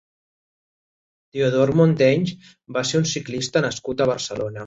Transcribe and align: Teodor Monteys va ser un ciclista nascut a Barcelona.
Teodor 1.35 1.73
Monteys 1.81 2.33
va 2.79 2.85
ser 2.93 2.99
un 3.03 3.07
ciclista 3.13 3.65
nascut 3.67 4.01
a 4.01 4.09
Barcelona. 4.15 4.59